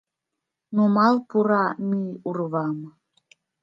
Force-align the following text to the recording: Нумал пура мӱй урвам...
Нумал 0.75 1.15
пура 1.29 1.65
мӱй 1.87 2.11
урвам... 2.27 2.77